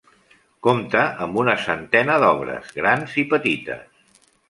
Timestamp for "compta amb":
0.67-1.37